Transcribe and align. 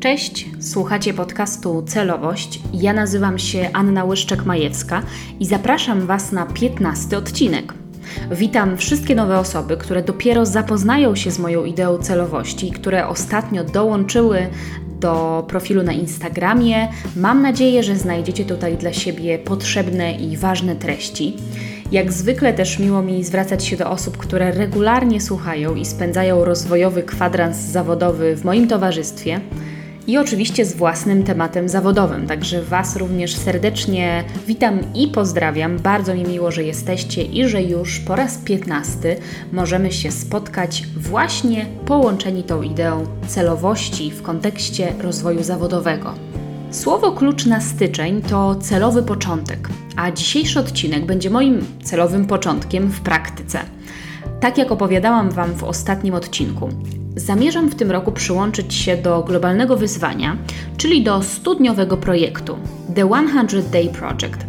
Cześć, 0.00 0.46
słuchacie 0.60 1.14
podcastu 1.14 1.82
Celowość. 1.82 2.60
Ja 2.72 2.92
nazywam 2.92 3.38
się 3.38 3.70
Anna 3.72 4.04
Łyszczek-Majewska 4.04 5.02
i 5.40 5.46
zapraszam 5.46 6.06
Was 6.06 6.32
na 6.32 6.46
15 6.46 7.18
odcinek. 7.18 7.74
Witam 8.30 8.76
wszystkie 8.76 9.14
nowe 9.14 9.38
osoby, 9.38 9.76
które 9.76 10.02
dopiero 10.02 10.46
zapoznają 10.46 11.16
się 11.16 11.30
z 11.30 11.38
moją 11.38 11.64
ideą 11.64 11.98
celowości, 11.98 12.70
które 12.70 13.08
ostatnio 13.08 13.64
dołączyły 13.64 14.46
do 15.00 15.44
profilu 15.48 15.82
na 15.82 15.92
Instagramie. 15.92 16.88
Mam 17.16 17.42
nadzieję, 17.42 17.82
że 17.82 17.96
znajdziecie 17.96 18.44
tutaj 18.44 18.76
dla 18.76 18.92
siebie 18.92 19.38
potrzebne 19.38 20.12
i 20.12 20.36
ważne 20.36 20.76
treści. 20.76 21.36
Jak 21.92 22.12
zwykle 22.12 22.52
też 22.52 22.78
miło 22.78 23.02
mi 23.02 23.24
zwracać 23.24 23.64
się 23.64 23.76
do 23.76 23.90
osób, 23.90 24.16
które 24.16 24.52
regularnie 24.52 25.20
słuchają 25.20 25.74
i 25.74 25.84
spędzają 25.84 26.44
rozwojowy 26.44 27.02
kwadrans 27.02 27.56
zawodowy 27.56 28.36
w 28.36 28.44
moim 28.44 28.68
towarzystwie 28.68 29.40
i 30.06 30.18
oczywiście 30.18 30.64
z 30.64 30.74
własnym 30.76 31.22
tematem 31.22 31.68
zawodowym. 31.68 32.26
Także 32.26 32.62
Was 32.62 32.96
również 32.96 33.36
serdecznie 33.36 34.24
witam 34.46 34.80
i 34.94 35.08
pozdrawiam. 35.08 35.78
Bardzo 35.78 36.14
mi 36.14 36.24
miło, 36.24 36.50
że 36.50 36.64
jesteście 36.64 37.22
i 37.22 37.48
że 37.48 37.62
już 37.62 38.00
po 38.00 38.16
raz 38.16 38.38
15 38.38 39.16
możemy 39.52 39.92
się 39.92 40.10
spotkać 40.10 40.82
właśnie 40.96 41.66
połączeni 41.86 42.42
tą 42.42 42.62
ideą 42.62 43.06
celowości 43.26 44.10
w 44.10 44.22
kontekście 44.22 44.92
rozwoju 45.00 45.42
zawodowego. 45.42 46.14
Słowo 46.70 47.12
klucz 47.12 47.46
na 47.46 47.60
styczeń 47.60 48.22
to 48.22 48.54
celowy 48.54 49.02
początek, 49.02 49.68
a 49.96 50.10
dzisiejszy 50.10 50.60
odcinek 50.60 51.06
będzie 51.06 51.30
moim 51.30 51.66
celowym 51.82 52.26
początkiem 52.26 52.90
w 52.90 53.00
praktyce. 53.00 53.58
Tak 54.40 54.58
jak 54.58 54.72
opowiadałam 54.72 55.30
Wam 55.30 55.54
w 55.54 55.64
ostatnim 55.64 56.14
odcinku, 56.14 56.68
zamierzam 57.16 57.68
w 57.68 57.74
tym 57.74 57.90
roku 57.90 58.12
przyłączyć 58.12 58.74
się 58.74 58.96
do 58.96 59.22
globalnego 59.22 59.76
wyzwania, 59.76 60.36
czyli 60.76 61.04
do 61.04 61.22
studniowego 61.22 61.96
projektu 61.96 62.56
The 62.94 63.08
100 63.48 63.70
Day 63.72 63.88
Project. 63.88 64.46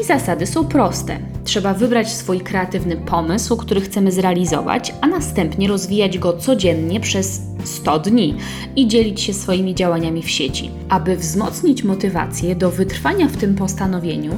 I 0.00 0.04
zasady 0.04 0.46
są 0.46 0.64
proste. 0.64 1.18
Trzeba 1.44 1.74
wybrać 1.74 2.12
swój 2.12 2.40
kreatywny 2.40 2.96
pomysł, 2.96 3.56
który 3.56 3.80
chcemy 3.80 4.12
zrealizować, 4.12 4.94
a 5.00 5.06
następnie 5.06 5.68
rozwijać 5.68 6.18
go 6.18 6.32
codziennie 6.32 7.00
przez 7.00 7.42
100 7.64 7.98
dni 7.98 8.36
i 8.76 8.86
dzielić 8.88 9.20
się 9.20 9.34
swoimi 9.34 9.74
działaniami 9.74 10.22
w 10.22 10.30
sieci. 10.30 10.70
Aby 10.88 11.16
wzmocnić 11.16 11.84
motywację 11.84 12.56
do 12.56 12.70
wytrwania 12.70 13.28
w 13.28 13.36
tym 13.36 13.54
postanowieniu, 13.54 14.32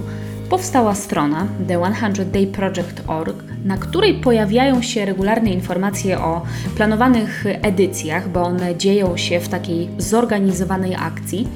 powstała 0.50 0.94
strona 0.94 1.48
the100dayproject.org, 1.68 3.53
na 3.64 3.76
której 3.76 4.14
pojawiają 4.14 4.82
się 4.82 5.04
regularne 5.04 5.50
informacje 5.50 6.18
o 6.18 6.42
planowanych 6.76 7.44
edycjach, 7.46 8.28
bo 8.28 8.42
one 8.42 8.76
dzieją 8.76 9.16
się 9.16 9.40
w 9.40 9.48
takiej 9.48 9.88
zorganizowanej 9.98 10.94
akcji. 10.94 11.48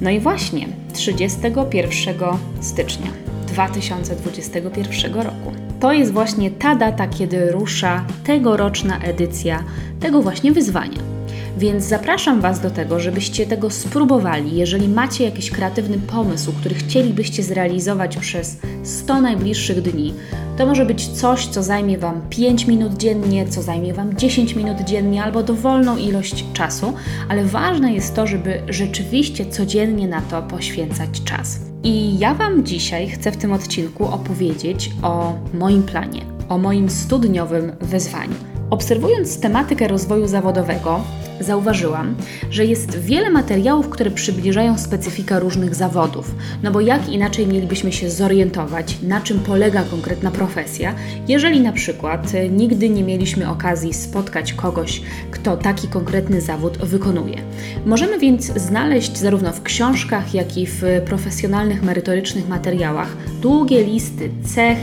No 0.00 0.10
i 0.10 0.20
właśnie 0.20 0.68
31 0.92 2.16
stycznia 2.60 3.10
2021 3.46 5.14
roku. 5.14 5.52
To 5.80 5.92
jest 5.92 6.12
właśnie 6.12 6.50
ta 6.50 6.74
data, 6.74 7.06
kiedy 7.06 7.52
rusza 7.52 8.04
tegoroczna 8.24 8.98
edycja 8.98 9.64
tego 10.00 10.22
właśnie 10.22 10.52
wyzwania. 10.52 11.13
Więc 11.58 11.84
zapraszam 11.84 12.40
Was 12.40 12.60
do 12.60 12.70
tego, 12.70 13.00
żebyście 13.00 13.46
tego 13.46 13.70
spróbowali. 13.70 14.56
Jeżeli 14.56 14.88
macie 14.88 15.24
jakiś 15.24 15.50
kreatywny 15.50 15.98
pomysł, 15.98 16.52
który 16.52 16.74
chcielibyście 16.74 17.42
zrealizować 17.42 18.16
przez 18.16 18.56
100 18.82 19.20
najbliższych 19.20 19.82
dni, 19.82 20.14
to 20.56 20.66
może 20.66 20.86
być 20.86 21.08
coś, 21.08 21.46
co 21.46 21.62
zajmie 21.62 21.98
Wam 21.98 22.20
5 22.30 22.66
minut 22.66 22.96
dziennie, 22.96 23.48
co 23.48 23.62
zajmie 23.62 23.94
Wam 23.94 24.16
10 24.16 24.56
minut 24.56 24.80
dziennie 24.80 25.24
albo 25.24 25.42
dowolną 25.42 25.96
ilość 25.96 26.44
czasu, 26.52 26.92
ale 27.28 27.44
ważne 27.44 27.92
jest 27.92 28.14
to, 28.14 28.26
żeby 28.26 28.62
rzeczywiście 28.68 29.46
codziennie 29.46 30.08
na 30.08 30.20
to 30.20 30.42
poświęcać 30.42 31.24
czas. 31.24 31.60
I 31.82 32.18
ja 32.18 32.34
Wam 32.34 32.64
dzisiaj 32.64 33.08
chcę 33.08 33.32
w 33.32 33.36
tym 33.36 33.52
odcinku 33.52 34.04
opowiedzieć 34.04 34.90
o 35.02 35.34
moim 35.54 35.82
planie, 35.82 36.20
o 36.48 36.58
moim 36.58 36.90
studniowym 36.90 37.72
wyzwaniu. 37.80 38.34
Obserwując 38.70 39.40
tematykę 39.40 39.88
rozwoju 39.88 40.26
zawodowego, 40.26 41.00
zauważyłam, 41.40 42.14
że 42.50 42.64
jest 42.64 42.98
wiele 42.98 43.30
materiałów, 43.30 43.88
które 43.88 44.10
przybliżają 44.10 44.78
specyfikę 44.78 45.40
różnych 45.40 45.74
zawodów. 45.74 46.34
No 46.62 46.70
bo 46.70 46.80
jak 46.80 47.08
inaczej 47.08 47.46
mielibyśmy 47.46 47.92
się 47.92 48.10
zorientować, 48.10 48.98
na 49.02 49.20
czym 49.20 49.40
polega 49.40 49.82
konkretna 49.82 50.30
profesja, 50.30 50.94
jeżeli 51.28 51.60
na 51.60 51.72
przykład 51.72 52.32
nigdy 52.50 52.88
nie 52.90 53.02
mieliśmy 53.02 53.50
okazji 53.50 53.94
spotkać 53.94 54.52
kogoś, 54.52 55.02
kto 55.30 55.56
taki 55.56 55.88
konkretny 55.88 56.40
zawód 56.40 56.78
wykonuje. 56.78 57.42
Możemy 57.86 58.18
więc 58.18 58.44
znaleźć 58.44 59.16
zarówno 59.16 59.52
w 59.52 59.62
książkach, 59.62 60.34
jak 60.34 60.56
i 60.56 60.66
w 60.66 60.82
profesjonalnych, 61.06 61.82
merytorycznych 61.82 62.48
materiałach 62.48 63.16
długie 63.40 63.84
listy 63.84 64.30
cech, 64.54 64.78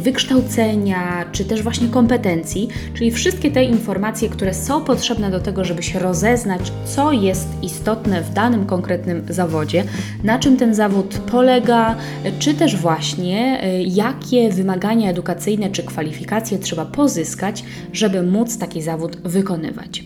wykształcenia, 0.00 1.24
czy 1.32 1.44
też 1.44 1.62
właśnie 1.62 1.88
kompetencji, 1.88 2.68
czyli 2.94 3.10
wszystkie 3.10 3.50
te 3.50 3.64
informacje, 3.64 4.28
które 4.28 4.54
są 4.54 4.84
potrzebne 4.84 5.30
do 5.30 5.40
tego, 5.40 5.64
żeby 5.64 5.82
się 5.82 5.98
rozeznać, 5.98 6.72
co 6.84 7.12
jest 7.12 7.48
istotne 7.62 8.22
w 8.22 8.32
danym 8.32 8.66
konkretnym 8.66 9.26
zawodzie, 9.28 9.84
na 10.24 10.38
czym 10.38 10.56
ten 10.56 10.74
zawód 10.74 11.18
polega, 11.30 11.96
czy 12.38 12.54
też 12.54 12.76
właśnie 12.76 13.60
e, 13.62 13.82
jakie 13.82 14.50
wymagania 14.50 15.10
edukacyjne 15.10 15.70
czy 15.70 15.82
kwalifikacje 15.82 16.58
trzeba 16.58 16.84
pozyskać, 16.84 17.64
żeby 17.92 18.22
móc 18.22 18.58
taki 18.58 18.82
zawód 18.82 19.16
wykonywać. 19.16 20.04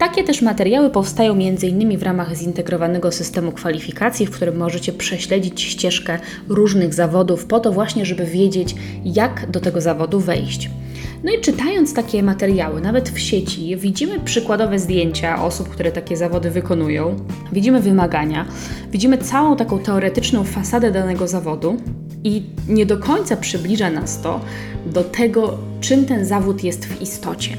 Takie 0.00 0.24
też 0.24 0.42
materiały 0.42 0.90
powstają 0.90 1.32
m.in. 1.32 1.98
w 1.98 2.02
ramach 2.02 2.36
zintegrowanego 2.36 3.12
systemu 3.12 3.52
kwalifikacji, 3.52 4.26
w 4.26 4.30
którym 4.30 4.56
możecie 4.56 4.92
prześledzić 4.92 5.62
ścieżkę 5.62 6.18
różnych 6.48 6.94
zawodów, 6.94 7.46
po 7.46 7.60
to 7.60 7.72
właśnie, 7.72 8.06
żeby 8.06 8.26
wiedzieć, 8.26 8.74
jak 9.04 9.50
do 9.50 9.60
tego 9.60 9.80
zawodu 9.80 10.20
wejść. 10.20 10.70
No 11.24 11.32
i 11.32 11.40
czytając 11.40 11.94
takie 11.94 12.22
materiały, 12.22 12.80
nawet 12.80 13.08
w 13.08 13.18
sieci, 13.18 13.76
widzimy 13.76 14.20
przykładowe 14.20 14.78
zdjęcia 14.78 15.44
osób, 15.44 15.68
które 15.68 15.92
takie 15.92 16.16
zawody 16.16 16.50
wykonują, 16.50 17.16
widzimy 17.52 17.80
wymagania, 17.80 18.46
widzimy 18.92 19.18
całą 19.18 19.56
taką 19.56 19.78
teoretyczną 19.78 20.44
fasadę 20.44 20.90
danego 20.90 21.28
zawodu 21.28 21.76
i 22.24 22.42
nie 22.68 22.86
do 22.86 22.98
końca 22.98 23.36
przybliża 23.36 23.90
nas 23.90 24.20
to 24.20 24.40
do 24.86 25.04
tego, 25.04 25.58
czym 25.80 26.04
ten 26.06 26.24
zawód 26.24 26.64
jest 26.64 26.86
w 26.86 27.02
istocie. 27.02 27.56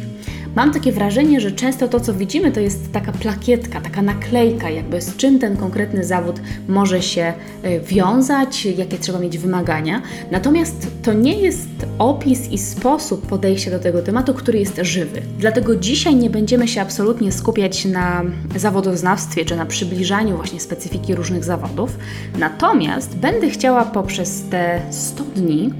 Mam 0.55 0.73
takie 0.73 0.91
wrażenie, 0.91 1.41
że 1.41 1.51
często 1.51 1.87
to, 1.87 1.99
co 1.99 2.13
widzimy, 2.13 2.51
to 2.51 2.59
jest 2.59 2.91
taka 2.91 3.11
plakietka, 3.11 3.81
taka 3.81 4.01
naklejka, 4.01 4.69
jakby 4.69 5.01
z 5.01 5.15
czym 5.15 5.39
ten 5.39 5.57
konkretny 5.57 6.03
zawód 6.03 6.39
może 6.67 7.01
się 7.01 7.33
e, 7.63 7.79
wiązać, 7.79 8.65
jakie 8.65 8.97
trzeba 8.97 9.19
mieć 9.19 9.37
wymagania. 9.37 10.01
Natomiast 10.31 10.87
to 11.03 11.13
nie 11.13 11.33
jest 11.33 11.69
opis 11.99 12.51
i 12.51 12.57
sposób 12.57 13.27
podejścia 13.27 13.71
do 13.71 13.79
tego 13.79 14.01
tematu, 14.01 14.33
który 14.33 14.59
jest 14.59 14.79
żywy. 14.81 15.21
Dlatego 15.39 15.75
dzisiaj 15.75 16.15
nie 16.15 16.29
będziemy 16.29 16.67
się 16.67 16.81
absolutnie 16.81 17.31
skupiać 17.31 17.85
na 17.85 18.23
zawodoznawstwie 18.55 19.45
czy 19.45 19.55
na 19.55 19.65
przybliżaniu 19.65 20.35
właśnie 20.35 20.59
specyfiki 20.59 21.15
różnych 21.15 21.43
zawodów. 21.43 21.97
Natomiast 22.39 23.15
będę 23.15 23.49
chciała 23.49 23.85
poprzez 23.85 24.43
te 24.49 24.81
100 24.91 25.23
dni 25.23 25.73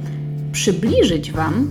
przybliżyć 0.52 1.32
Wam 1.32 1.70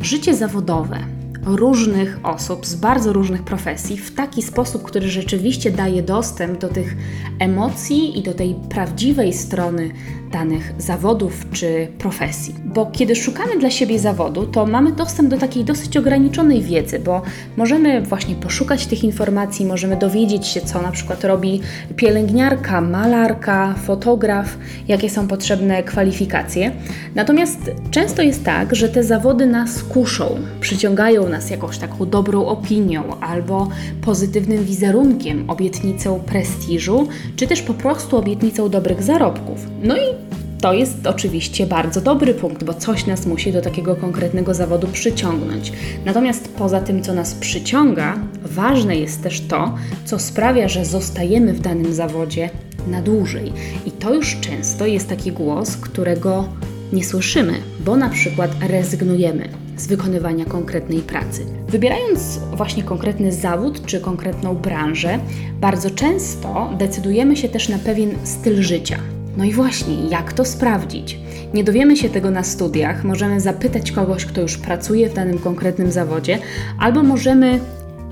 życie 0.00 0.34
zawodowe 0.34 1.19
różnych 1.44 2.20
osób 2.22 2.66
z 2.66 2.74
bardzo 2.74 3.12
różnych 3.12 3.42
profesji 3.42 3.96
w 3.96 4.14
taki 4.14 4.42
sposób, 4.42 4.82
który 4.82 5.08
rzeczywiście 5.08 5.70
daje 5.70 6.02
dostęp 6.02 6.60
do 6.60 6.68
tych 6.68 6.96
emocji 7.38 8.18
i 8.18 8.22
do 8.22 8.34
tej 8.34 8.56
prawdziwej 8.68 9.32
strony 9.32 9.90
danych 10.30 10.72
zawodów 10.78 11.46
czy 11.52 11.88
profesji. 11.98 12.54
Bo 12.64 12.86
kiedy 12.86 13.16
szukamy 13.16 13.58
dla 13.58 13.70
siebie 13.70 13.98
zawodu, 13.98 14.46
to 14.46 14.66
mamy 14.66 14.92
dostęp 14.92 15.30
do 15.30 15.38
takiej 15.38 15.64
dosyć 15.64 15.96
ograniczonej 15.96 16.62
wiedzy, 16.62 16.98
bo 16.98 17.22
możemy 17.56 18.02
właśnie 18.02 18.34
poszukać 18.34 18.86
tych 18.86 19.04
informacji, 19.04 19.66
możemy 19.66 19.96
dowiedzieć 19.96 20.46
się, 20.46 20.60
co 20.60 20.82
na 20.82 20.92
przykład 20.92 21.24
robi 21.24 21.60
pielęgniarka, 21.96 22.80
malarka, 22.80 23.74
fotograf, 23.82 24.58
jakie 24.88 25.10
są 25.10 25.28
potrzebne 25.28 25.82
kwalifikacje. 25.82 26.72
Natomiast 27.14 27.70
często 27.90 28.22
jest 28.22 28.44
tak, 28.44 28.76
że 28.76 28.88
te 28.88 29.04
zawody 29.04 29.46
nas 29.46 29.82
kuszą, 29.82 30.36
przyciągają 30.60 31.28
nas 31.28 31.50
jakąś 31.50 31.78
taką 31.78 32.06
dobrą 32.06 32.46
opinią 32.46 33.20
albo 33.20 33.68
pozytywnym 34.02 34.64
wizerunkiem, 34.64 35.50
obietnicą 35.50 36.20
prestiżu, 36.20 37.08
czy 37.36 37.46
też 37.46 37.62
po 37.62 37.74
prostu 37.74 38.16
obietnicą 38.16 38.68
dobrych 38.68 39.02
zarobków. 39.02 39.66
No 39.82 39.96
i 39.96 40.19
to 40.60 40.72
jest 40.72 41.06
oczywiście 41.06 41.66
bardzo 41.66 42.00
dobry 42.00 42.34
punkt, 42.34 42.64
bo 42.64 42.74
coś 42.74 43.06
nas 43.06 43.26
musi 43.26 43.52
do 43.52 43.62
takiego 43.62 43.96
konkretnego 43.96 44.54
zawodu 44.54 44.86
przyciągnąć. 44.86 45.72
Natomiast 46.04 46.48
poza 46.48 46.80
tym, 46.80 47.02
co 47.02 47.14
nas 47.14 47.34
przyciąga, 47.34 48.18
ważne 48.42 48.96
jest 48.96 49.22
też 49.22 49.40
to, 49.40 49.74
co 50.04 50.18
sprawia, 50.18 50.68
że 50.68 50.84
zostajemy 50.84 51.52
w 51.52 51.60
danym 51.60 51.92
zawodzie 51.94 52.50
na 52.88 53.02
dłużej. 53.02 53.52
I 53.86 53.90
to 53.90 54.14
już 54.14 54.36
często 54.40 54.86
jest 54.86 55.08
taki 55.08 55.32
głos, 55.32 55.76
którego 55.76 56.48
nie 56.92 57.04
słyszymy, 57.04 57.54
bo 57.84 57.96
na 57.96 58.08
przykład 58.08 58.50
rezygnujemy 58.68 59.48
z 59.76 59.86
wykonywania 59.86 60.44
konkretnej 60.44 60.98
pracy. 60.98 61.46
Wybierając 61.68 62.38
właśnie 62.52 62.82
konkretny 62.82 63.32
zawód 63.32 63.86
czy 63.86 64.00
konkretną 64.00 64.54
branżę, 64.54 65.18
bardzo 65.60 65.90
często 65.90 66.72
decydujemy 66.78 67.36
się 67.36 67.48
też 67.48 67.68
na 67.68 67.78
pewien 67.78 68.10
styl 68.24 68.62
życia. 68.62 68.98
No 69.40 69.46
i 69.46 69.52
właśnie, 69.52 70.08
jak 70.08 70.32
to 70.32 70.44
sprawdzić? 70.44 71.18
Nie 71.54 71.64
dowiemy 71.64 71.96
się 71.96 72.08
tego 72.08 72.30
na 72.30 72.42
studiach, 72.42 73.04
możemy 73.04 73.40
zapytać 73.40 73.92
kogoś, 73.92 74.24
kto 74.24 74.40
już 74.40 74.56
pracuje 74.56 75.10
w 75.10 75.14
danym 75.14 75.38
konkretnym 75.38 75.92
zawodzie, 75.92 76.38
albo 76.78 77.02
możemy 77.02 77.60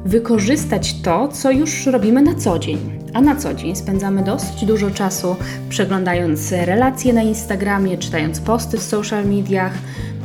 wykorzystać 0.05 1.01
to, 1.03 1.29
co 1.29 1.51
już 1.51 1.87
robimy 1.87 2.23
na 2.23 2.35
co 2.35 2.59
dzień. 2.59 2.79
A 3.15 3.21
na 3.21 3.37
co 3.37 3.55
dzień 3.55 3.77
spędzamy 3.77 4.25
dosyć 4.25 4.65
dużo 4.65 4.91
czasu 4.91 5.37
przeglądając 5.69 6.53
relacje 6.53 7.13
na 7.13 7.23
Instagramie, 7.23 7.99
czytając 7.99 8.41
posty 8.41 8.79
w 8.79 8.83
social 8.83 9.27
mediach. 9.27 9.73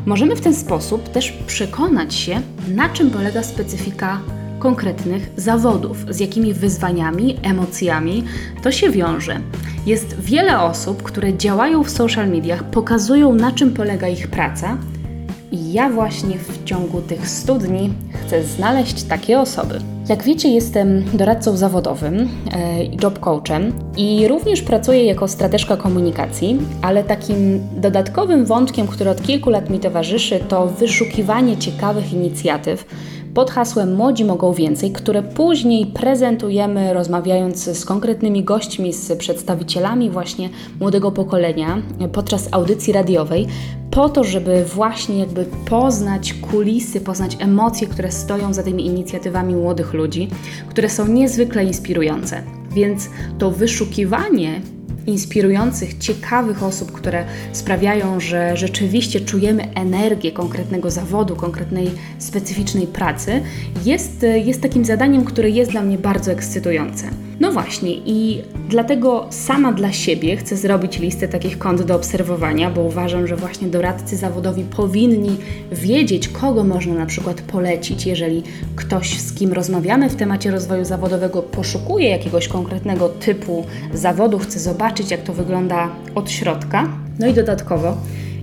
Możemy 0.05 0.35
w 0.35 0.41
ten 0.41 0.55
sposób 0.55 1.09
też 1.09 1.31
przekonać 1.47 2.15
się, 2.15 2.41
na 2.75 2.89
czym 2.89 3.09
polega 3.09 3.43
specyfika 3.43 4.21
konkretnych 4.63 5.31
zawodów, 5.37 6.05
z 6.09 6.19
jakimi 6.19 6.53
wyzwaniami, 6.53 7.39
emocjami 7.41 8.23
to 8.61 8.71
się 8.71 8.89
wiąże. 8.89 9.39
Jest 9.85 10.19
wiele 10.19 10.61
osób, 10.61 11.03
które 11.03 11.37
działają 11.37 11.83
w 11.83 11.89
social 11.89 12.29
mediach, 12.29 12.63
pokazują 12.63 13.35
na 13.35 13.51
czym 13.51 13.73
polega 13.73 14.07
ich 14.07 14.27
praca, 14.27 14.77
i 15.51 15.73
ja 15.73 15.89
właśnie 15.89 16.37
w 16.37 16.63
ciągu 16.63 17.01
tych 17.01 17.29
100 17.29 17.55
dni 17.55 17.93
chcę 18.13 18.43
znaleźć 18.43 19.03
takie 19.03 19.39
osoby. 19.39 19.79
Jak 20.09 20.23
wiecie, 20.23 20.49
jestem 20.49 21.03
doradcą 21.13 21.57
zawodowym 21.57 22.15
e, 22.15 22.27
job 23.03 23.19
coachem 23.19 23.73
i 23.97 24.27
również 24.27 24.61
pracuję 24.61 25.05
jako 25.05 25.27
strateżka 25.27 25.77
komunikacji, 25.77 26.59
ale 26.81 27.03
takim 27.03 27.59
dodatkowym 27.75 28.45
wątkiem, 28.45 28.87
który 28.87 29.09
od 29.09 29.21
kilku 29.21 29.49
lat 29.49 29.69
mi 29.69 29.79
towarzyszy, 29.79 30.39
to 30.47 30.67
wyszukiwanie 30.67 31.57
ciekawych 31.57 32.13
inicjatyw 32.13 32.85
pod 33.33 33.51
hasłem 33.51 33.95
Młodzi 33.95 34.25
mogą 34.25 34.53
więcej, 34.53 34.91
które 34.91 35.23
później 35.23 35.85
prezentujemy 35.85 36.93
rozmawiając 36.93 37.63
z 37.63 37.85
konkretnymi 37.85 38.43
gośćmi, 38.43 38.93
z 38.93 39.17
przedstawicielami 39.17 40.09
właśnie 40.09 40.49
młodego 40.79 41.11
pokolenia 41.11 41.81
podczas 42.13 42.49
audycji 42.51 42.93
radiowej, 42.93 43.47
po 43.91 44.09
to, 44.09 44.23
żeby 44.23 44.65
właśnie 44.65 45.19
jakby 45.19 45.45
poznać 45.69 46.33
kulisy, 46.33 47.01
poznać 47.01 47.37
emocje, 47.39 47.87
które 47.87 48.11
stoją 48.11 48.53
za 48.53 48.63
tymi 48.63 48.85
inicjatywami 48.85 49.55
młodych 49.55 49.93
ludzi, 49.93 50.27
które 50.69 50.89
są 50.89 51.07
niezwykle 51.07 51.63
inspirujące. 51.63 52.43
Więc 52.71 53.09
to 53.39 53.51
wyszukiwanie 53.51 54.61
inspirujących, 55.07 55.97
ciekawych 55.97 56.63
osób, 56.63 56.91
które 56.91 57.25
sprawiają, 57.51 58.19
że 58.19 58.57
rzeczywiście 58.57 59.21
czujemy 59.21 59.73
energię 59.73 60.31
konkretnego 60.31 60.91
zawodu, 60.91 61.35
konkretnej 61.35 61.91
specyficznej 62.19 62.87
pracy, 62.87 63.41
jest, 63.85 64.25
jest 64.45 64.61
takim 64.61 64.85
zadaniem, 64.85 65.25
które 65.25 65.49
jest 65.49 65.71
dla 65.71 65.81
mnie 65.81 65.97
bardzo 65.97 66.31
ekscytujące. 66.31 67.05
No 67.43 67.51
właśnie, 67.51 67.93
i 67.93 68.41
dlatego 68.69 69.27
sama 69.29 69.73
dla 69.73 69.93
siebie 69.93 70.37
chcę 70.37 70.57
zrobić 70.57 70.99
listę 70.99 71.27
takich 71.27 71.57
kont 71.57 71.81
do 71.81 71.95
obserwowania, 71.95 72.69
bo 72.69 72.81
uważam, 72.81 73.27
że 73.27 73.35
właśnie 73.35 73.67
doradcy 73.67 74.17
zawodowi 74.17 74.63
powinni 74.63 75.37
wiedzieć, 75.71 76.27
kogo 76.27 76.63
można 76.63 76.93
na 76.93 77.05
przykład 77.05 77.41
polecić, 77.41 78.05
jeżeli 78.05 78.43
ktoś, 78.75 79.19
z 79.19 79.33
kim 79.33 79.53
rozmawiamy 79.53 80.09
w 80.09 80.15
temacie 80.15 80.51
rozwoju 80.51 80.85
zawodowego, 80.85 81.41
poszukuje 81.41 82.09
jakiegoś 82.09 82.47
konkretnego 82.47 83.09
typu 83.09 83.65
zawodu, 83.93 84.39
chce 84.39 84.59
zobaczyć, 84.59 85.11
jak 85.11 85.23
to 85.23 85.33
wygląda 85.33 85.89
od 86.15 86.31
środka. 86.31 86.89
No 87.19 87.27
i 87.27 87.33
dodatkowo 87.33 87.97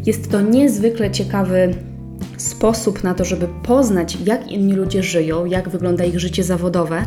jest 0.07 0.31
to 0.31 0.41
niezwykle 0.41 1.11
ciekawy 1.11 1.75
sposób 2.37 3.05
na 3.05 3.15
to, 3.15 3.25
żeby 3.25 3.49
poznać, 3.63 4.19
jak 4.25 4.53
inni 4.53 4.73
ludzie 4.73 5.03
żyją, 5.03 5.45
jak 5.45 5.69
wygląda 5.69 6.05
ich 6.05 6.21
życie 6.21 6.45
zawodowe 6.45 7.03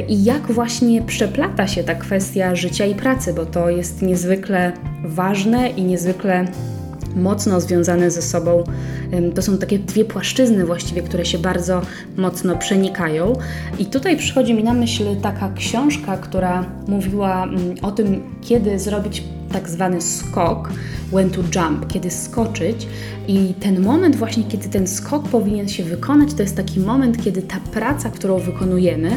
i 0.00 0.24
jak 0.24 0.52
właśnie 0.52 1.02
przeplata 1.02 1.66
się 1.66 1.84
ta 1.84 1.94
kwestia 1.94 2.56
życia 2.56 2.86
i 2.86 2.94
pracy, 2.94 3.34
bo 3.34 3.46
to 3.46 3.70
jest 3.70 4.02
niezwykle 4.02 4.72
ważne 5.04 5.68
i 5.70 5.84
niezwykle 5.84 6.46
mocno 7.16 7.60
związane 7.60 8.10
ze 8.10 8.22
sobą. 8.22 8.64
To 9.34 9.42
są 9.42 9.58
takie 9.58 9.78
dwie 9.78 10.04
płaszczyzny 10.04 10.66
właściwie, 10.66 11.02
które 11.02 11.24
się 11.24 11.38
bardzo 11.38 11.82
mocno 12.16 12.56
przenikają. 12.56 13.32
I 13.78 13.86
tutaj 13.86 14.16
przychodzi 14.16 14.54
mi 14.54 14.64
na 14.64 14.74
myśl 14.74 15.04
taka 15.22 15.52
książka, 15.56 16.16
która 16.16 16.64
mówiła 16.88 17.44
mm, 17.44 17.74
o 17.82 17.90
tym, 17.90 18.22
kiedy 18.40 18.78
zrobić 18.78 19.24
tak 19.52 19.68
zwany 19.68 20.00
skok, 20.00 20.70
when 21.12 21.30
to 21.30 21.40
jump, 21.54 21.86
kiedy 21.92 22.10
skoczyć. 22.10 22.86
I 23.28 23.54
ten 23.60 23.82
moment 23.82 24.16
właśnie, 24.16 24.44
kiedy 24.44 24.68
ten 24.68 24.86
skok 24.86 25.28
powinien 25.28 25.68
się 25.68 25.84
wykonać, 25.84 26.34
to 26.34 26.42
jest 26.42 26.56
taki 26.56 26.80
moment, 26.80 27.24
kiedy 27.24 27.42
ta 27.42 27.56
praca, 27.72 28.10
którą 28.10 28.38
wykonujemy, 28.38 29.10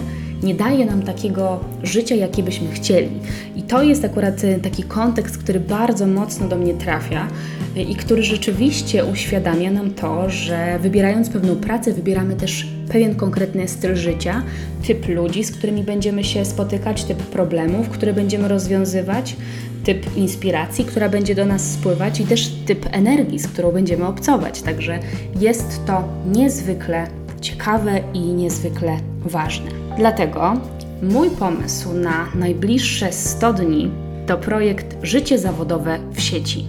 nie 0.46 0.56
daje 0.56 0.86
nam 0.86 1.02
takiego 1.02 1.60
życia, 1.84 2.16
jakie 2.16 2.44
byśmy 2.44 2.72
chcieli. 2.72 3.10
I 3.56 3.64
to 3.64 3.84
jest 3.84 4.06
akurat 4.06 4.44
e, 4.44 4.60
taki 4.60 4.84
kontekst, 4.84 5.38
który 5.38 5.60
bardzo 5.60 6.08
mocno 6.08 6.48
do 6.48 6.56
mnie 6.56 6.74
trafia 6.74 7.28
e, 7.76 7.82
i 7.82 7.96
który 7.96 8.24
rzeczywiście 8.24 9.06
uświadamia 9.06 9.72
nam 9.72 9.92
to, 9.92 10.30
że 10.30 10.80
wybierając 10.82 11.30
pewną 11.30 11.56
pracę, 11.56 11.94
wybieramy 11.94 12.36
też 12.36 12.68
pewien 12.90 13.16
konkretny 13.16 13.68
styl 13.68 13.96
życia, 13.96 14.44
typ 14.88 15.08
ludzi, 15.08 15.44
z 15.44 15.52
którymi 15.52 15.84
będziemy 15.84 16.24
się 16.24 16.46
spotykać, 16.46 17.04
typ 17.04 17.18
problemów, 17.18 17.90
które 17.90 18.14
będziemy 18.14 18.48
rozwiązywać, 18.48 19.36
typ 19.84 20.18
inspiracji, 20.18 20.86
która 20.86 21.10
będzie 21.10 21.36
do 21.36 21.46
nas 21.46 21.72
spływać 21.72 22.20
i 22.20 22.24
też 22.24 22.52
typ 22.66 22.86
energii, 22.92 23.40
z 23.40 23.48
którą 23.48 23.72
będziemy 23.72 24.06
obcować. 24.08 24.62
Także 24.62 25.00
jest 25.40 25.86
to 25.86 26.04
niezwykle 26.32 27.08
ciekawe 27.42 28.02
i 28.14 28.20
niezwykle 28.20 28.98
ważne. 29.26 29.85
Dlatego 29.98 30.54
mój 31.02 31.30
pomysł 31.30 31.94
na 31.94 32.28
najbliższe 32.36 33.12
100 33.12 33.54
dni 33.54 33.92
to 34.28 34.38
projekt 34.38 34.98
Życie 35.02 35.40
zawodowe 35.40 36.00
w 36.14 36.22
sieci. 36.22 36.66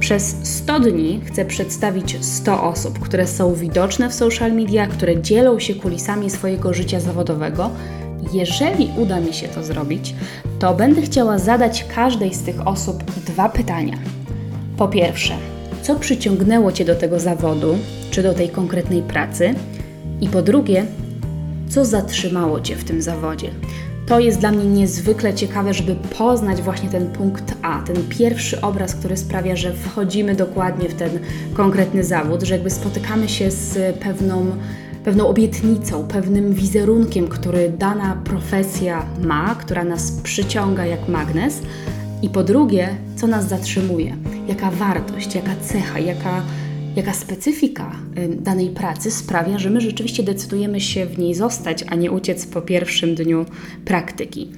Przez 0.00 0.36
100 0.42 0.80
dni 0.80 1.20
chcę 1.24 1.44
przedstawić 1.44 2.24
100 2.24 2.62
osób, 2.62 2.98
które 2.98 3.26
są 3.26 3.54
widoczne 3.54 4.08
w 4.08 4.14
social 4.14 4.52
media, 4.52 4.86
które 4.86 5.22
dzielą 5.22 5.58
się 5.58 5.74
kulisami 5.74 6.30
swojego 6.30 6.74
życia 6.74 7.00
zawodowego. 7.00 7.70
Jeżeli 8.32 8.90
uda 8.96 9.20
mi 9.20 9.32
się 9.32 9.48
to 9.48 9.64
zrobić, 9.64 10.14
to 10.58 10.74
będę 10.74 11.02
chciała 11.02 11.38
zadać 11.38 11.84
każdej 11.94 12.34
z 12.34 12.42
tych 12.42 12.66
osób 12.66 13.04
dwa 13.04 13.48
pytania. 13.48 13.98
Po 14.76 14.88
pierwsze, 14.88 15.34
co 15.82 15.96
przyciągnęło 15.96 16.72
Cię 16.72 16.84
do 16.84 16.94
tego 16.94 17.20
zawodu, 17.20 17.78
czy 18.10 18.22
do 18.22 18.34
tej 18.34 18.48
konkretnej 18.48 19.02
pracy? 19.02 19.54
I 20.20 20.28
po 20.28 20.42
drugie, 20.42 20.86
co 21.70 21.84
zatrzymało 21.84 22.60
Cię 22.60 22.76
w 22.76 22.84
tym 22.84 23.02
zawodzie? 23.02 23.50
To 24.06 24.20
jest 24.20 24.38
dla 24.38 24.52
mnie 24.52 24.64
niezwykle 24.64 25.34
ciekawe, 25.34 25.74
żeby 25.74 25.96
poznać 26.18 26.62
właśnie 26.62 26.88
ten 26.88 27.06
punkt 27.06 27.54
A, 27.62 27.82
ten 27.82 27.96
pierwszy 28.08 28.60
obraz, 28.60 28.94
który 28.94 29.16
sprawia, 29.16 29.56
że 29.56 29.72
wchodzimy 29.72 30.34
dokładnie 30.34 30.88
w 30.88 30.94
ten 30.94 31.10
konkretny 31.54 32.04
zawód, 32.04 32.42
że 32.42 32.54
jakby 32.54 32.70
spotykamy 32.70 33.28
się 33.28 33.50
z 33.50 33.96
pewną, 33.98 34.46
pewną 35.04 35.28
obietnicą, 35.28 36.08
pewnym 36.08 36.52
wizerunkiem, 36.52 37.28
który 37.28 37.72
dana 37.78 38.16
profesja 38.24 39.06
ma, 39.22 39.54
która 39.54 39.84
nas 39.84 40.12
przyciąga 40.12 40.86
jak 40.86 41.08
magnes. 41.08 41.62
I 42.22 42.28
po 42.28 42.44
drugie, 42.44 42.88
co 43.16 43.26
nas 43.26 43.48
zatrzymuje, 43.48 44.16
jaka 44.48 44.70
wartość, 44.70 45.34
jaka 45.34 45.56
cecha, 45.62 45.98
jaka 45.98 46.42
jaka 46.96 47.12
specyfika 47.12 47.92
danej 48.40 48.70
pracy 48.70 49.10
sprawia, 49.10 49.58
że 49.58 49.70
my 49.70 49.80
rzeczywiście 49.80 50.22
decydujemy 50.22 50.80
się 50.80 51.06
w 51.06 51.18
niej 51.18 51.34
zostać, 51.34 51.84
a 51.88 51.94
nie 51.94 52.10
uciec 52.10 52.46
po 52.46 52.62
pierwszym 52.62 53.14
dniu 53.14 53.46
praktyki. 53.84 54.50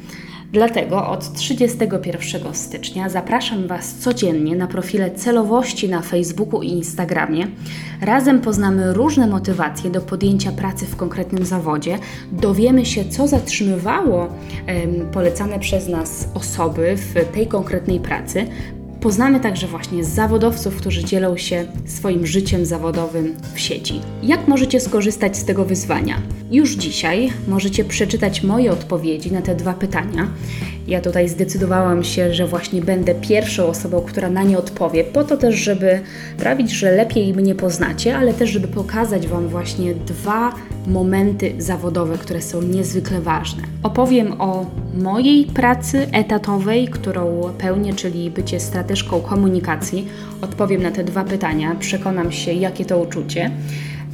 Dlatego 0.53 1.09
od 1.09 1.33
31 1.33 2.55
stycznia 2.55 3.09
zapraszam 3.09 3.67
Was 3.67 3.95
codziennie 3.95 4.57
na 4.57 4.67
profile 4.67 5.11
celowości 5.11 5.89
na 5.89 6.03
Facebooku 6.03 6.63
i 6.63 6.69
Instagramie. 6.69 7.47
Razem 8.01 8.41
poznamy 8.41 8.93
różne 8.93 9.27
motywacje 9.27 9.91
do 9.91 10.01
podjęcia 10.01 10.53
pracy 10.53 10.87
w 10.87 10.97
konkretnym 10.97 11.45
zawodzie, 11.45 11.99
dowiemy 12.33 12.87
się, 12.87 13.05
co 13.05 13.29
zatrzymywało 13.29 14.29
polecane 15.13 15.59
przez 15.59 15.89
nas 15.89 16.29
osoby 16.35 16.97
w 16.97 17.33
tej 17.35 17.47
konkretnej 17.47 18.01
pracy, 18.01 18.47
Poznamy 19.03 19.41
także 19.41 19.67
właśnie 19.67 20.05
zawodowców, 20.05 20.77
którzy 20.77 21.05
dzielą 21.05 21.37
się 21.37 21.65
swoim 21.87 22.27
życiem 22.27 22.67
zawodowym 22.67 23.35
w 23.55 23.61
sieci. 23.61 24.01
Jak 24.23 24.49
możecie 24.49 24.81
skorzystać 24.81 25.37
z 25.37 25.45
tego 25.45 25.65
wyzwania? 25.65 26.23
Już 26.51 26.71
dzisiaj 26.71 27.31
możecie 27.49 27.85
przeczytać 27.85 28.43
moje 28.43 28.73
odpowiedzi 28.73 29.33
na 29.33 29.43
te 29.43 29.55
dwa 29.55 29.75
pytania. 29.75 30.29
Ja 30.89 31.01
tutaj 31.01 31.29
zdecydowałam 31.29 32.05
się, 32.05 32.35
że 32.35 32.47
właśnie 32.47 32.83
będę 32.83 33.15
pierwszą 33.15 33.67
osobą, 33.67 34.01
która 34.01 34.31
na 34.31 34.43
nie 34.43 34.59
odpowie, 34.59 35.05
po 35.05 35.25
to 35.25 35.37
też, 35.37 35.55
żeby 35.55 36.01
sprawić, 36.37 36.71
że 36.71 36.93
lepiej 36.93 37.35
mnie 37.35 37.55
poznacie, 37.55 38.17
ale 38.17 38.35
też, 38.35 38.51
żeby 38.51 38.69
pokazać 38.69 39.27
Wam 39.27 39.49
właśnie 39.49 39.95
dwa 39.95 40.55
momenty 40.87 41.53
zawodowe, 41.59 42.19
które 42.19 42.43
są 42.43 42.63
niezwykle 42.63 43.21
ważne. 43.21 43.63
Opowiem 43.83 44.41
o 44.41 44.67
mojej 44.95 45.45
pracy 45.45 46.07
etatowej, 46.13 46.89
którą 46.89 47.53
pełnię, 47.59 47.95
czyli 47.95 48.31
bycie 48.31 48.61
strateżką 48.97 49.21
komunikacji. 49.21 50.09
Odpowiem 50.43 50.83
na 50.83 50.91
te 50.91 51.05
dwa 51.05 51.25
pytania, 51.25 51.77
przekonam 51.79 52.33
się, 52.33 52.53
jakie 52.53 52.85
to 52.85 52.99
uczucie. 52.99 53.51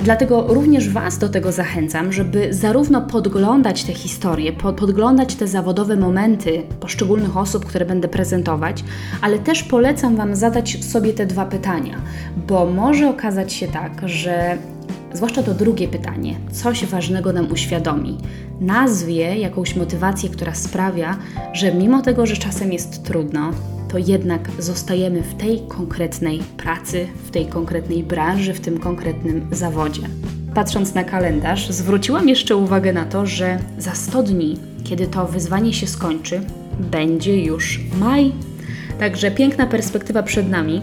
Dlatego 0.04 0.46
również 0.48 0.88
Was 0.88 1.18
do 1.18 1.28
tego 1.28 1.52
zachęcam, 1.52 2.12
żeby 2.12 2.54
zarówno 2.54 3.02
podglądać 3.02 3.84
te 3.84 3.92
historie, 3.92 4.52
podglądać 4.52 5.34
te 5.34 5.48
zawodowe 5.48 5.96
momenty 5.96 6.62
poszczególnych 6.80 7.36
osób, 7.36 7.64
które 7.64 7.86
będę 7.86 8.08
prezentować, 8.08 8.84
ale 9.20 9.38
też 9.38 9.62
polecam 9.62 10.16
Wam 10.16 10.36
zadać 10.36 10.84
sobie 10.84 11.12
te 11.12 11.26
dwa 11.26 11.46
pytania, 11.46 11.96
bo 12.48 12.66
może 12.66 13.10
okazać 13.10 13.52
się 13.52 13.68
tak, 13.68 14.08
że 14.08 14.58
zwłaszcza 15.12 15.42
to 15.42 15.54
drugie 15.54 15.88
pytanie, 15.88 16.34
coś 16.52 16.86
ważnego 16.86 17.32
nam 17.32 17.52
uświadomi, 17.52 18.18
nazwie 18.60 19.38
jakąś 19.38 19.76
motywację, 19.76 20.28
która 20.28 20.54
sprawia, 20.54 21.16
że 21.52 21.74
mimo 21.74 22.02
tego, 22.02 22.26
że 22.26 22.36
czasem 22.36 22.72
jest 22.72 23.02
trudno, 23.02 23.52
to 23.88 23.98
jednak 23.98 24.50
zostajemy 24.58 25.22
w 25.22 25.34
tej 25.34 25.62
konkretnej 25.68 26.38
pracy, 26.56 27.08
w 27.24 27.30
tej 27.30 27.46
konkretnej 27.46 28.02
branży, 28.02 28.54
w 28.54 28.60
tym 28.60 28.78
konkretnym 28.78 29.48
zawodzie. 29.52 30.02
Patrząc 30.54 30.94
na 30.94 31.04
kalendarz, 31.04 31.70
zwróciłam 31.70 32.28
jeszcze 32.28 32.56
uwagę 32.56 32.92
na 32.92 33.04
to, 33.04 33.26
że 33.26 33.58
za 33.78 33.94
100 33.94 34.22
dni, 34.22 34.56
kiedy 34.84 35.06
to 35.06 35.26
wyzwanie 35.26 35.72
się 35.72 35.86
skończy, 35.86 36.40
będzie 36.78 37.44
już 37.44 37.80
maj. 37.98 38.32
Także 38.98 39.30
piękna 39.30 39.66
perspektywa 39.66 40.22
przed 40.22 40.50
nami. 40.50 40.80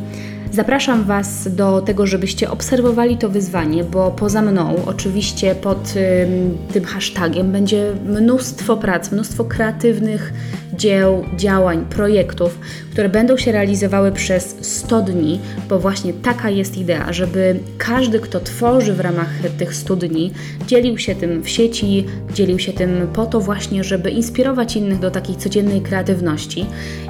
Zapraszam 0.55 1.03
Was 1.03 1.47
do 1.55 1.81
tego, 1.81 2.07
żebyście 2.07 2.51
obserwowali 2.51 3.17
to 3.17 3.29
wyzwanie, 3.29 3.83
bo 3.83 4.11
poza 4.11 4.41
mną, 4.41 4.75
oczywiście 4.85 5.55
pod 5.55 5.93
tym 6.73 6.85
hashtagiem, 6.85 7.51
będzie 7.51 7.93
mnóstwo 8.05 8.77
prac, 8.77 9.11
mnóstwo 9.11 9.45
kreatywnych 9.45 10.33
dzieł, 10.73 11.25
działań, 11.37 11.85
projektów, 11.89 12.59
które 12.91 13.09
będą 13.09 13.37
się 13.37 13.51
realizowały 13.51 14.11
przez 14.11 14.55
100 14.61 15.01
dni, 15.01 15.39
bo 15.69 15.79
właśnie 15.79 16.13
taka 16.13 16.49
jest 16.49 16.77
idea, 16.77 17.13
żeby 17.13 17.59
każdy, 17.77 18.19
kto 18.19 18.39
tworzy 18.39 18.93
w 18.93 18.99
ramach 18.99 19.29
tych 19.57 19.75
100 19.75 19.95
dni, 19.95 20.31
dzielił 20.67 20.97
się 20.97 21.15
tym 21.15 21.43
w 21.43 21.49
sieci, 21.49 22.05
dzielił 22.33 22.59
się 22.59 22.73
tym 22.73 23.07
po 23.13 23.25
to 23.25 23.39
właśnie, 23.39 23.83
żeby 23.83 24.11
inspirować 24.11 24.75
innych 24.75 24.99
do 24.99 25.11
takiej 25.11 25.35
codziennej 25.35 25.81
kreatywności. 25.81 26.65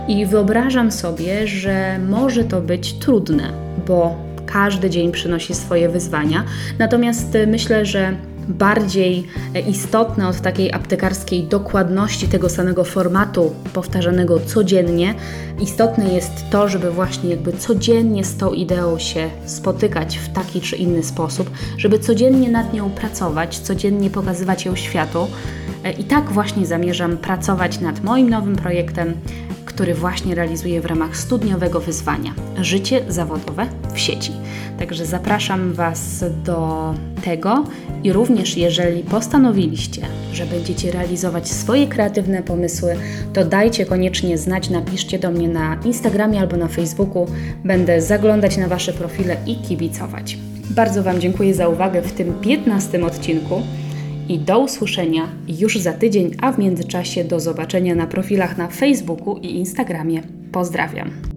I 0.08 0.25
wyobrażam 0.25 0.92
sobie, 0.92 1.48
że 1.48 2.00
może 2.00 2.44
to 2.44 2.62
być 2.62 2.94
trudne, 3.36 3.54
bo 3.88 4.15
każdy 4.46 4.89
dzień 4.89 5.12
przynosi 5.12 5.56
swoje 5.56 5.89
wyzwania. 5.89 6.44
Natomiast 6.80 7.38
myślę, 7.48 7.86
że 7.86 8.15
bardziej 8.48 9.27
istotne 9.68 10.27
od 10.27 10.42
takiej 10.42 10.74
aptekarskiej 10.74 11.44
dokładności 11.44 12.27
tego 12.27 12.50
samego 12.50 12.84
formatu 12.84 13.51
powtarzanego 13.74 14.39
codziennie. 14.39 15.15
Istotne 15.60 16.13
jest 16.13 16.32
to, 16.51 16.70
żeby 16.70 16.92
właśnie 16.92 17.30
jakby 17.30 17.54
codziennie 17.54 18.24
z 18.24 18.38
tą 18.38 18.54
ideą 18.54 19.00
się 19.00 19.30
spotykać 19.46 20.18
w 20.18 20.34
taki 20.34 20.62
czy 20.62 20.75
inny 20.75 21.04
sposób, 21.04 21.50
żeby 21.77 22.00
codziennie 22.00 22.51
nad 22.51 22.74
nią 22.74 22.89
pracować, 22.89 23.60
codziennie 23.60 24.10
pokazywać 24.10 24.65
ją 24.65 24.75
światu. 24.75 25.27
I 26.00 26.04
tak 26.04 26.32
właśnie 26.32 26.65
zamierzam 26.65 27.18
pracować 27.18 27.80
nad 27.80 28.04
moim 28.04 28.30
nowym 28.30 28.56
projektem 28.56 29.13
który 29.75 29.94
właśnie 29.94 30.36
realizuję 30.36 30.82
w 30.82 30.86
ramach 30.86 31.17
studniowego 31.17 31.79
wyzwania 31.79 32.34
Życie 32.62 33.01
zawodowe 33.08 33.67
w 33.94 34.00
sieci. 34.00 34.32
Także 34.79 35.05
zapraszam 35.05 35.74
Was 35.74 36.25
do 36.44 36.94
tego 37.24 37.63
i 38.03 38.13
również 38.13 38.58
jeżeli 38.58 39.03
postanowiliście, 39.03 40.01
że 40.34 40.46
będziecie 40.46 40.91
realizować 40.91 41.50
swoje 41.50 41.88
kreatywne 41.88 42.44
pomysły, 42.44 42.96
to 43.34 43.46
dajcie 43.46 43.86
koniecznie 43.86 44.38
znać, 44.38 44.70
napiszcie 44.70 45.20
do 45.20 45.32
mnie 45.32 45.48
na 45.48 45.77
Instagramie 45.86 46.39
albo 46.39 46.58
na 46.58 46.67
Facebooku. 46.67 47.27
Będę 47.63 48.01
zaglądać 48.01 48.58
na 48.58 48.67
Wasze 48.67 48.94
profile 48.94 49.38
i 49.46 49.55
kibicować. 49.55 50.38
Bardzo 50.70 51.03
Wam 51.03 51.22
dziękuję 51.22 51.53
za 51.53 51.67
uwagę 51.67 52.01
w 52.01 52.12
tym 52.12 52.34
15 52.34 53.05
odcinku 53.05 53.62
i 54.29 54.39
do 54.39 54.60
usłyszenia 54.60 55.27
już 55.48 55.79
za 55.79 55.94
tydzień, 55.94 56.32
a 56.41 56.51
w 56.51 56.60
międzyczasie 56.60 57.24
do 57.24 57.39
zobaczenia 57.39 57.96
na 57.96 58.08
profilach 58.08 58.58
na 58.58 58.67
Facebooku 58.67 59.38
i 59.38 59.55
Instagramie. 59.55 60.22
Pozdrawiam. 60.51 61.35